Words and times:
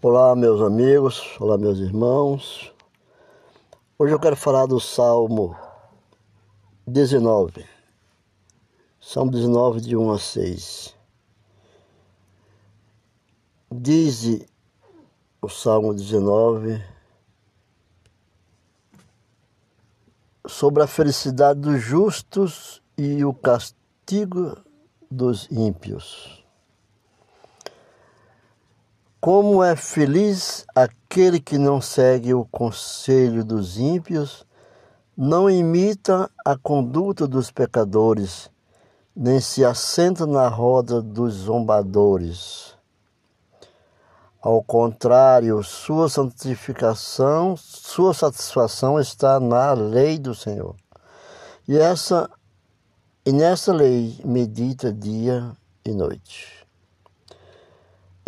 Olá, 0.00 0.36
meus 0.36 0.62
amigos, 0.62 1.36
olá, 1.40 1.58
meus 1.58 1.80
irmãos. 1.80 2.72
Hoje 3.98 4.14
eu 4.14 4.20
quero 4.20 4.36
falar 4.36 4.64
do 4.66 4.78
Salmo 4.78 5.56
19, 6.86 7.66
Salmo 9.00 9.32
19, 9.32 9.80
de 9.80 9.96
1 9.96 10.12
a 10.12 10.18
6. 10.20 10.94
Diz 13.72 14.46
o 15.42 15.48
Salmo 15.48 15.92
19 15.92 16.80
sobre 20.46 20.84
a 20.84 20.86
felicidade 20.86 21.58
dos 21.58 21.80
justos 21.82 22.80
e 22.96 23.24
o 23.24 23.34
castigo 23.34 24.58
dos 25.10 25.50
ímpios. 25.50 26.37
Como 29.20 29.64
é 29.64 29.74
feliz 29.74 30.64
aquele 30.72 31.40
que 31.40 31.58
não 31.58 31.80
segue 31.80 32.32
o 32.34 32.44
conselho 32.44 33.44
dos 33.44 33.76
ímpios, 33.76 34.46
não 35.16 35.50
imita 35.50 36.30
a 36.44 36.56
conduta 36.56 37.26
dos 37.26 37.50
pecadores, 37.50 38.48
nem 39.16 39.40
se 39.40 39.64
assenta 39.64 40.24
na 40.24 40.46
roda 40.46 41.02
dos 41.02 41.34
zombadores. 41.34 42.76
Ao 44.40 44.62
contrário, 44.62 45.64
sua 45.64 46.08
santificação, 46.08 47.56
sua 47.56 48.14
satisfação 48.14 49.00
está 49.00 49.40
na 49.40 49.72
lei 49.72 50.16
do 50.16 50.32
Senhor. 50.32 50.76
E 51.66 51.76
essa 51.76 52.30
e 53.26 53.32
nessa 53.32 53.72
lei 53.72 54.20
medita 54.24 54.92
dia 54.92 55.50
e 55.84 55.92
noite. 55.92 56.57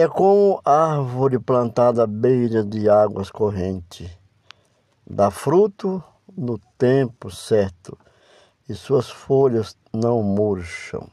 É 0.00 0.06
como 0.06 0.60
árvore 0.64 1.40
plantada 1.40 2.04
à 2.04 2.06
beira 2.06 2.62
de 2.62 2.88
águas 2.88 3.32
correntes. 3.32 4.08
Dá 5.04 5.28
fruto 5.28 6.00
no 6.36 6.56
tempo 6.78 7.32
certo 7.32 7.98
e 8.68 8.76
suas 8.76 9.10
folhas 9.10 9.76
não 9.92 10.22
murcham. 10.22 11.10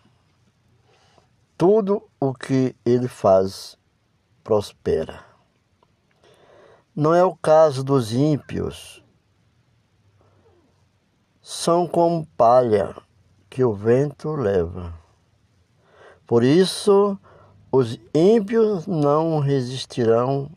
Tudo 1.58 2.08
o 2.19 2.31
que 2.31 2.75
ele 2.86 3.08
faz 3.08 3.75
prospera. 4.44 5.25
Não 6.95 7.11
é 7.11 7.23
o 7.23 7.36
caso 7.36 7.83
dos 7.83 8.14
ímpios. 8.14 9.03
São 11.42 11.88
como 11.88 12.27
palha 12.38 12.95
que 13.49 13.64
o 13.64 13.73
vento 13.73 14.36
leva. 14.36 14.94
Por 16.27 16.44
isso, 16.44 17.17
os 17.75 17.99
ímpios 18.13 18.87
não 18.87 19.39
resistirão 19.39 20.49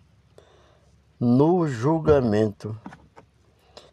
no 1.18 1.66
julgamento, 1.66 2.78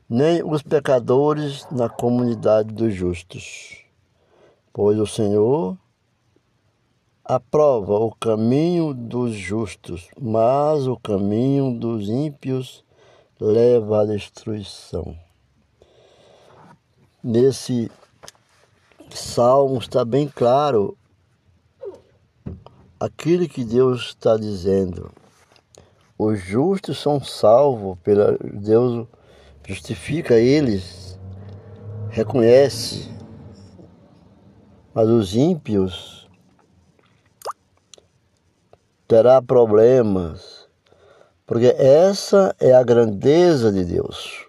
nem 0.07 0.43
os 0.43 0.61
pecadores 0.61 1.65
na 1.71 1.89
comunidade 1.89 2.71
dos 2.71 2.93
justos. 2.93 3.83
Pois 4.71 4.99
o 4.99 5.07
Senhor 5.07 5.75
aprova 7.23 7.93
o 7.93 8.13
caminho 8.13 8.93
dos 8.93 9.33
justos, 9.33 10.07
mas 10.21 10.85
o 10.85 10.95
caminho 10.95 11.79
dos 11.79 12.07
ímpios 12.07 12.85
leva 13.39 14.03
à 14.03 14.05
destruição. 14.05 15.17
Nesse 17.23 17.89
salmo 19.09 19.79
está 19.79 20.05
bem 20.05 20.27
claro 20.27 20.95
aquilo 23.05 23.47
que 23.47 23.63
Deus 23.63 24.07
está 24.07 24.35
dizendo. 24.35 25.11
Os 26.17 26.39
justos 26.39 26.99
são 26.99 27.23
salvos 27.23 27.97
pela 28.03 28.37
Deus 28.41 29.07
justifica 29.67 30.35
eles, 30.35 31.19
reconhece. 32.09 33.13
Mas 34.93 35.09
os 35.09 35.35
ímpios 35.35 36.29
terá 39.07 39.41
problemas, 39.41 40.67
porque 41.45 41.75
essa 41.77 42.55
é 42.59 42.73
a 42.73 42.81
grandeza 42.81 43.71
de 43.71 43.83
Deus. 43.83 44.47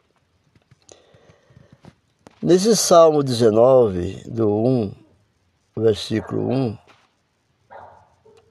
Nesse 2.41 2.77
Salmo 2.77 3.25
19, 3.25 4.23
do 4.31 4.49
1, 4.49 4.95
versículo 5.77 6.49
1, 6.49 6.79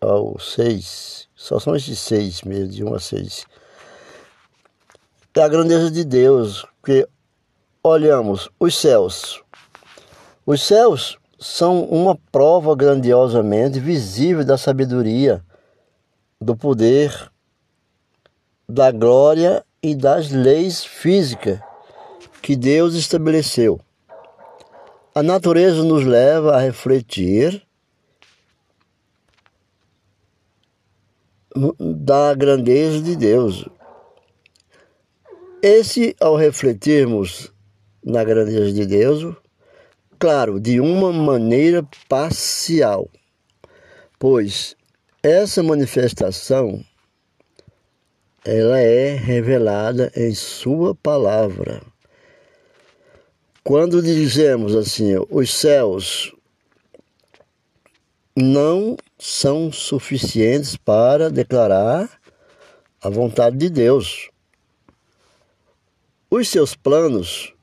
ao 0.06 0.40
6, 0.40 1.28
só 1.36 1.60
são 1.60 1.76
esses 1.76 2.00
seis 2.00 2.42
mesmo, 2.42 2.70
de 2.70 2.84
1 2.84 2.94
a 2.94 3.00
6. 3.00 3.46
É 5.36 5.42
a 5.42 5.48
grandeza 5.48 5.92
de 5.92 6.06
Deus, 6.06 6.66
que 6.84 7.08
olhamos 7.84 8.50
os 8.60 8.76
céus. 8.76 9.44
Os 10.46 10.62
céus 10.62 11.18
são 11.40 11.84
uma 11.84 12.18
prova 12.32 12.76
grandiosamente 12.76 13.80
visível 13.80 14.46
da 14.46 14.58
sabedoria, 14.58 15.44
do 16.40 16.56
poder, 16.56 17.32
da 18.68 18.92
glória 18.92 19.64
e 19.84 19.94
das 19.94 20.32
leis 20.32 20.84
físicas 20.84 21.60
que 22.42 22.56
Deus 22.56 22.96
estabeleceu. 22.96 23.80
A 25.14 25.22
natureza 25.24 25.84
nos 25.84 26.04
leva 26.04 26.56
a 26.56 26.60
refletir 26.60 27.66
da 31.80 32.34
grandeza 32.34 33.02
de 33.02 33.16
Deus. 33.16 33.66
Esse, 35.62 36.16
ao 36.20 36.36
refletirmos 36.36 37.52
na 38.04 38.24
grandeza 38.24 38.72
de 38.72 38.86
Deus, 38.86 39.36
claro, 40.20 40.60
de 40.60 40.80
uma 40.80 41.12
maneira 41.12 41.88
parcial, 42.08 43.10
pois 44.20 44.76
essa 45.24 45.64
manifestação 45.64 46.84
ela 48.44 48.78
é 48.80 49.16
revelada 49.16 50.12
em 50.16 50.36
sua 50.36 50.94
palavra. 50.94 51.82
Quando 53.64 54.04
dizemos 54.04 54.76
assim, 54.76 55.16
os 55.32 55.52
céus 55.52 56.35
não 58.36 58.98
são 59.18 59.72
suficientes 59.72 60.76
para 60.76 61.30
declarar 61.30 62.10
a 63.02 63.10
vontade 63.10 63.56
de 63.56 63.70
Deus. 63.70 64.30
Os 66.30 66.50
seus 66.50 66.76
planos 66.76 67.54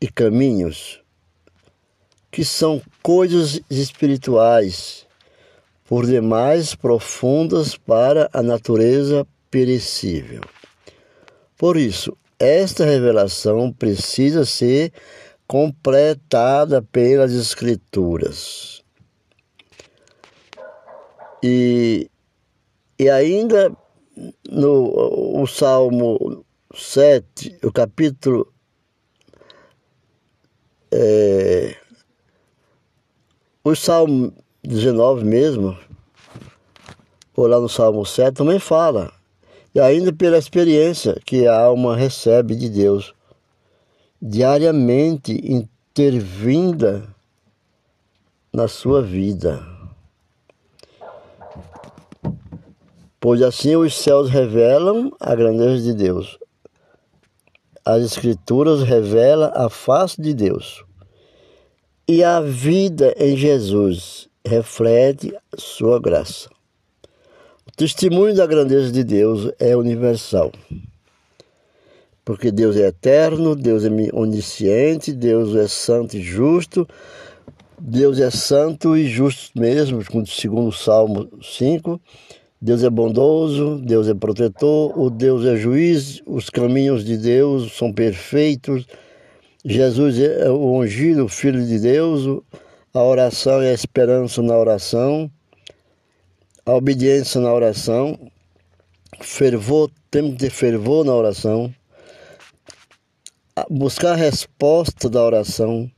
e 0.00 0.08
caminhos, 0.08 1.02
que 2.30 2.44
são 2.44 2.80
coisas 3.02 3.60
espirituais, 3.68 5.06
por 5.84 6.06
demais 6.06 6.74
profundas 6.74 7.76
para 7.76 8.30
a 8.32 8.42
natureza 8.42 9.26
perecível. 9.50 10.40
Por 11.58 11.76
isso, 11.76 12.16
esta 12.38 12.86
revelação 12.86 13.70
precisa 13.70 14.46
ser 14.46 14.92
completada 15.46 16.80
pelas 16.80 17.32
Escrituras. 17.32 18.82
E, 21.42 22.10
e 22.98 23.08
ainda 23.08 23.72
no 24.48 25.40
o 25.40 25.46
Salmo 25.46 26.44
7, 26.74 27.58
o 27.62 27.72
capítulo 27.72 28.52
é, 30.92 31.76
o 33.62 33.74
Salmo 33.76 34.32
19 34.64 35.24
mesmo, 35.24 35.78
ou 37.36 37.46
lá 37.46 37.60
no 37.60 37.68
Salmo 37.68 38.04
7, 38.04 38.34
também 38.34 38.58
fala. 38.58 39.12
E 39.74 39.78
ainda 39.78 40.12
pela 40.12 40.36
experiência 40.36 41.20
que 41.24 41.46
a 41.46 41.56
alma 41.56 41.96
recebe 41.96 42.56
de 42.56 42.68
Deus, 42.68 43.14
diariamente 44.20 45.32
intervinda 45.32 47.06
na 48.52 48.66
sua 48.66 49.00
vida. 49.00 49.64
Pois 53.20 53.42
assim 53.42 53.76
os 53.76 53.94
céus 53.94 54.30
revelam 54.30 55.12
a 55.20 55.34
grandeza 55.34 55.82
de 55.82 55.92
Deus. 55.92 56.38
As 57.84 58.02
Escrituras 58.02 58.82
revelam 58.82 59.52
a 59.54 59.68
face 59.68 60.20
de 60.20 60.32
Deus. 60.32 60.82
E 62.08 62.24
a 62.24 62.40
vida 62.40 63.14
em 63.18 63.36
Jesus 63.36 64.28
reflete 64.44 65.32
sua 65.56 66.00
graça. 66.00 66.48
O 67.68 67.72
testemunho 67.76 68.34
da 68.34 68.46
grandeza 68.46 68.90
de 68.90 69.04
Deus 69.04 69.52
é 69.58 69.76
universal. 69.76 70.50
Porque 72.24 72.50
Deus 72.50 72.76
é 72.76 72.88
eterno, 72.88 73.54
Deus 73.54 73.84
é 73.84 73.90
onisciente, 74.12 75.12
Deus 75.12 75.54
é 75.54 75.68
santo 75.68 76.16
e 76.16 76.22
justo, 76.22 76.86
Deus 77.78 78.18
é 78.18 78.30
santo 78.30 78.96
e 78.96 79.08
justo 79.08 79.58
mesmo, 79.58 80.02
segundo 80.26 80.68
o 80.68 80.72
Salmo 80.72 81.30
5, 81.42 82.00
Deus 82.62 82.82
é 82.82 82.90
bondoso, 82.90 83.78
Deus 83.78 84.06
é 84.06 84.12
protetor, 84.12 84.92
o 84.98 85.08
Deus 85.08 85.46
é 85.46 85.56
juiz, 85.56 86.20
os 86.26 86.50
caminhos 86.50 87.02
de 87.02 87.16
Deus 87.16 87.74
são 87.74 87.90
perfeitos. 87.90 88.86
Jesus 89.64 90.18
é 90.18 90.50
o 90.50 90.76
ungido, 90.76 91.26
Filho 91.26 91.66
de 91.66 91.78
Deus, 91.78 92.42
a 92.92 93.02
oração 93.02 93.62
é 93.62 93.70
a 93.70 93.72
esperança 93.72 94.42
na 94.42 94.54
oração, 94.58 95.30
a 96.66 96.74
obediência 96.74 97.40
na 97.40 97.50
oração, 97.50 98.18
fervor, 99.22 99.90
temos 100.10 100.36
ter 100.36 100.50
fervor 100.50 101.02
na 101.02 101.14
oração, 101.14 101.74
buscar 103.70 104.12
a 104.12 104.16
resposta 104.16 105.08
da 105.08 105.24
oração, 105.24 105.90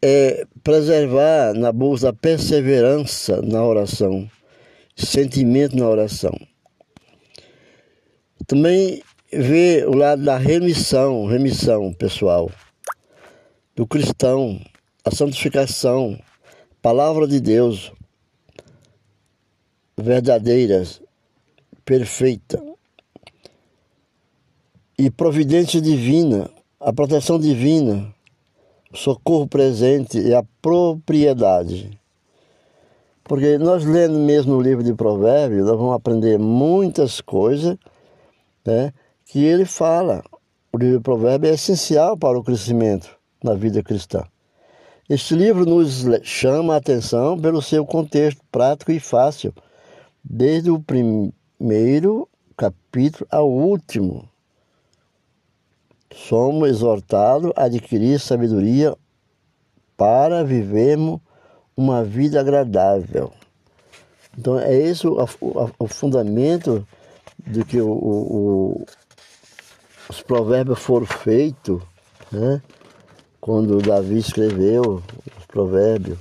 é 0.00 0.46
preservar 0.62 1.54
na 1.54 1.72
busca 1.72 2.06
da 2.06 2.12
perseverança 2.12 3.42
na 3.42 3.64
oração 3.64 4.30
sentimento 4.96 5.76
na 5.76 5.86
oração. 5.88 6.32
Também 8.46 9.02
vê 9.30 9.84
o 9.86 9.94
lado 9.94 10.24
da 10.24 10.38
remissão, 10.38 11.26
remissão 11.26 11.92
pessoal, 11.92 12.50
do 13.74 13.86
cristão, 13.86 14.60
a 15.04 15.10
santificação, 15.10 16.18
palavra 16.80 17.26
de 17.26 17.40
Deus, 17.40 17.92
verdadeira, 19.96 20.82
perfeita, 21.84 22.62
e 24.98 25.10
providência 25.10 25.80
divina, 25.80 26.50
a 26.80 26.92
proteção 26.92 27.38
divina, 27.38 28.14
o 28.92 28.96
socorro 28.96 29.46
presente 29.46 30.18
e 30.18 30.32
a 30.32 30.42
propriedade. 30.62 31.98
Porque 33.26 33.58
nós 33.58 33.84
lendo 33.84 34.20
mesmo 34.20 34.54
o 34.54 34.62
livro 34.62 34.84
de 34.84 34.94
Provérbios, 34.94 35.66
nós 35.66 35.76
vamos 35.76 35.96
aprender 35.96 36.38
muitas 36.38 37.20
coisas 37.20 37.76
né, 38.64 38.92
que 39.24 39.44
ele 39.44 39.64
fala. 39.64 40.22
O 40.72 40.78
livro 40.78 40.98
de 40.98 41.02
Provérbios 41.02 41.50
é 41.50 41.54
essencial 41.54 42.16
para 42.16 42.38
o 42.38 42.44
crescimento 42.44 43.10
na 43.42 43.54
vida 43.54 43.82
cristã. 43.82 44.24
Este 45.10 45.34
livro 45.34 45.66
nos 45.66 46.04
chama 46.22 46.74
a 46.74 46.76
atenção 46.76 47.36
pelo 47.36 47.60
seu 47.60 47.84
contexto 47.84 48.40
prático 48.50 48.92
e 48.92 49.00
fácil, 49.00 49.52
desde 50.22 50.70
o 50.70 50.80
primeiro 50.80 52.28
capítulo 52.56 53.26
ao 53.28 53.50
último. 53.50 54.28
Somos 56.14 56.68
exortados 56.68 57.52
a 57.56 57.64
adquirir 57.64 58.20
sabedoria 58.20 58.96
para 59.96 60.44
vivermos 60.44 61.20
uma 61.76 62.02
vida 62.02 62.40
agradável. 62.40 63.32
Então 64.38 64.58
é 64.58 64.74
esse 64.74 65.06
o, 65.06 65.86
fundamento 65.88 66.86
de 67.46 67.64
que 67.64 67.80
o, 67.80 67.90
o, 67.90 68.86
os 70.08 70.22
provérbios 70.22 70.78
foram 70.78 71.06
feitos, 71.06 71.82
né? 72.30 72.62
quando 73.40 73.80
Davi 73.80 74.18
escreveu 74.18 75.02
os 75.38 75.46
provérbios. 75.46 76.18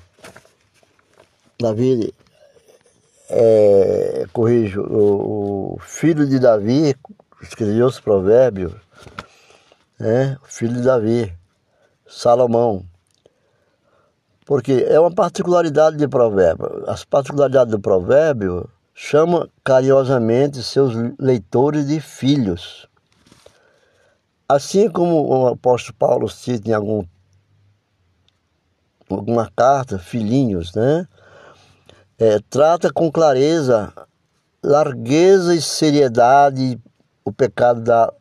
Davi, 1.59 2.13
é, 3.29 4.25
corrijo, 4.31 4.81
o, 4.81 5.75
o, 5.75 5.79
filho 5.79 6.27
de 6.27 6.37
Davi 6.37 6.95
escreveu 7.41 7.87
os 7.87 7.99
provérbios, 7.99 8.73
né? 9.99 10.37
o 10.43 10.47
filho 10.47 10.73
de 10.73 10.81
Davi, 10.81 11.33
Salomão. 12.07 12.85
Porque 14.45 14.85
é 14.87 14.99
uma 14.99 15.11
particularidade 15.11 15.97
de 15.97 16.07
provérbio. 16.07 16.83
As 16.87 17.03
particularidades 17.03 17.71
do 17.71 17.79
provérbio 17.79 18.69
chamam 18.93 19.49
carinhosamente 19.63 20.61
seus 20.61 20.93
leitores 21.19 21.87
de 21.87 21.99
filhos. 21.99 22.87
Assim 24.47 24.87
como 24.87 25.27
o 25.27 25.47
apóstolo 25.47 25.97
Paulo 25.97 26.29
cita 26.29 26.69
em 26.69 26.73
algum, 26.73 27.03
alguma 29.09 29.51
carta, 29.55 29.97
filhinhos, 29.97 30.73
né? 30.75 31.07
É, 32.17 32.39
trata 32.49 32.93
com 32.93 33.11
clareza, 33.11 33.91
largueza 34.63 35.55
e 35.55 35.61
seriedade 35.61 36.79
o 37.25 37.31
pecado 37.31 37.81
da 37.81 38.13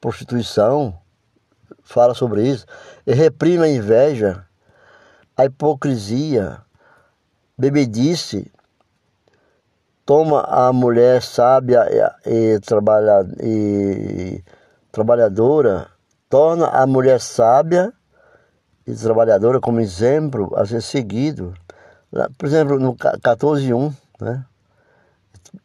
prostituição, 0.00 0.96
fala 1.82 2.14
sobre 2.14 2.48
isso, 2.48 2.64
e 3.04 3.12
reprime 3.12 3.64
a 3.64 3.68
inveja, 3.68 4.46
a 5.36 5.44
hipocrisia, 5.44 6.60
bebedice, 7.58 8.50
toma 10.06 10.42
a 10.42 10.72
mulher 10.72 11.22
sábia 11.22 11.86
e, 12.24 12.60
trabalha, 12.60 13.26
e 13.40 14.42
trabalhadora, 14.92 15.88
torna 16.28 16.68
a 16.68 16.86
mulher 16.86 17.20
sábia 17.20 17.92
e 18.86 18.94
trabalhadora 18.94 19.60
como 19.60 19.80
exemplo 19.80 20.52
a 20.56 20.66
ser 20.66 20.82
seguido. 20.82 21.54
Por 22.38 22.46
exemplo, 22.46 22.78
no 22.78 22.94
14.1, 22.94 23.92
né? 24.20 24.44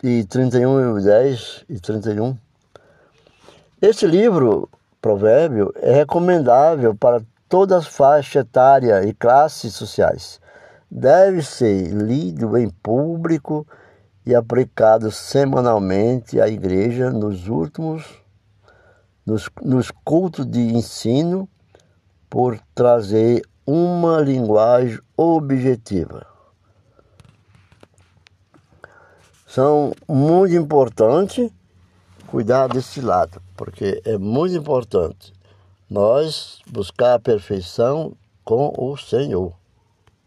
E 0.03 0.23
31 0.23 0.99
e 0.99 1.03
10 1.03 1.65
e 1.69 1.79
31. 1.79 2.37
Este 3.81 4.05
livro, 4.05 4.69
Provérbio, 5.01 5.73
é 5.75 5.93
recomendável 5.93 6.95
para 6.95 7.21
todas 7.49 7.79
as 7.79 7.87
faixas 7.87 8.43
etárias 8.43 9.05
e 9.05 9.13
classes 9.13 9.73
sociais. 9.73 10.39
Deve 10.89 11.41
ser 11.41 11.89
lido 11.91 12.57
em 12.57 12.69
público 12.69 13.67
e 14.25 14.33
aplicado 14.35 15.11
semanalmente 15.11 16.39
à 16.39 16.47
igreja 16.47 17.09
nos 17.11 17.47
últimos 17.49 18.05
nos, 19.25 19.49
nos 19.61 19.91
cultos 20.03 20.45
de 20.45 20.59
ensino 20.59 21.47
por 22.29 22.59
trazer 22.73 23.43
uma 23.65 24.19
linguagem 24.19 24.99
objetiva. 25.15 26.25
São 29.47 29.93
muito 30.07 30.55
importantes 30.55 31.51
cuidar 32.27 32.67
desse 32.67 33.01
lado, 33.01 33.41
porque 33.55 34.01
é 34.05 34.17
muito 34.17 34.55
importante 34.55 35.33
nós 35.89 36.59
buscar 36.69 37.15
a 37.15 37.19
perfeição 37.19 38.15
com 38.43 38.73
o 38.77 38.95
Senhor. 38.95 39.58